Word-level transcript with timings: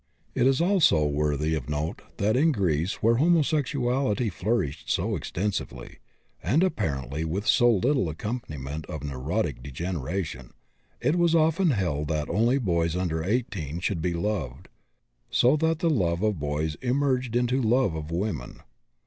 It 0.33 0.47
is 0.47 0.59
also 0.61 1.05
worthy 1.05 1.53
of 1.53 1.69
note 1.69 2.01
that 2.17 2.35
in 2.35 2.51
Greece, 2.51 3.03
where 3.03 3.17
homosexuality 3.17 4.29
flourished 4.29 4.89
so 4.89 5.15
extensively, 5.15 5.99
and 6.41 6.63
apparently 6.63 7.23
with 7.23 7.45
so 7.45 7.69
little 7.71 8.09
accompaniment 8.09 8.87
of 8.87 9.03
neurotic 9.03 9.61
degeneration, 9.61 10.53
it 11.01 11.17
was 11.17 11.35
often 11.35 11.69
held 11.69 12.07
that 12.07 12.31
only 12.31 12.57
boys 12.57 12.95
under 12.95 13.23
18 13.23 13.79
should 13.79 14.01
be 14.01 14.15
loved; 14.15 14.69
so 15.29 15.55
that 15.57 15.77
the 15.77 15.89
love 15.91 16.23
of 16.23 16.39
boys 16.39 16.75
merged 16.83 17.35
into 17.35 17.61
love 17.61 17.93
of 17.93 18.09
women. 18.09 18.61